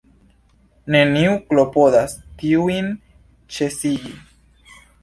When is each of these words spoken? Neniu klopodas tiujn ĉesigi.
Neniu 0.95 1.35
klopodas 1.51 2.17
tiujn 2.41 2.91
ĉesigi. 3.59 4.17